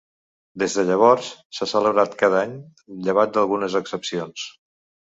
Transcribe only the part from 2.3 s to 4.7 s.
any, llevat d'algunes excepcions.